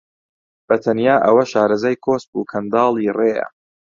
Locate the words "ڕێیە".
3.17-3.45